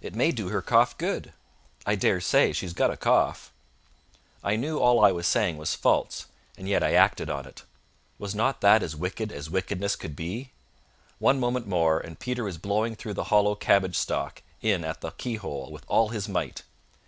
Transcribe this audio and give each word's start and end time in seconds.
It 0.00 0.16
may 0.16 0.32
do 0.32 0.48
her 0.48 0.62
cough 0.62 0.98
good: 0.98 1.32
I 1.86 1.94
dare 1.94 2.20
say 2.20 2.52
she's 2.52 2.72
got 2.72 2.90
a 2.90 2.96
cough." 2.96 3.52
I 4.42 4.56
knew 4.56 4.80
all 4.80 4.98
I 5.04 5.12
was 5.12 5.28
saying 5.28 5.58
was 5.58 5.76
false, 5.76 6.26
and 6.58 6.66
yet 6.68 6.82
I 6.82 6.94
acted 6.94 7.30
on 7.30 7.46
it. 7.46 7.62
Was 8.18 8.34
not 8.34 8.62
that 8.62 8.82
as 8.82 8.96
wicked 8.96 9.30
as 9.30 9.48
wickedness 9.48 9.94
could 9.94 10.16
be? 10.16 10.50
One 11.20 11.38
moment 11.38 11.68
more, 11.68 12.00
and 12.00 12.18
Peter 12.18 12.42
was 12.42 12.58
blowing 12.58 12.96
through 12.96 13.14
the 13.14 13.24
hollow 13.30 13.54
cabbage 13.54 13.94
stalk 13.94 14.42
in 14.60 14.84
at 14.84 15.02
the 15.02 15.12
keyhole 15.12 15.70
with 15.70 15.84
all 15.86 16.08
his 16.08 16.28
might. 16.28 16.64